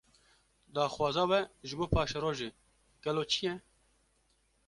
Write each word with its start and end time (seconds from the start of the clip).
Daxwaza 0.75 1.23
we, 1.31 1.39
ji 1.67 1.73
bo 1.79 1.85
paşerojê 1.93 2.49
gelo 3.03 3.23
çi 3.31 3.41
ye? 3.45 3.53